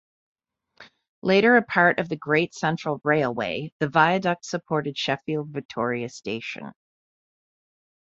[1.21, 6.71] Later a part of the Great Central Railway, the viaduct supported Sheffield Victoria Station.